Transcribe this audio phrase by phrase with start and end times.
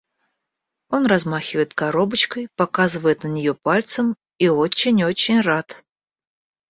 [0.89, 5.83] Он размахивает коробочкой, показывает на неё пальцем и очень очень рад.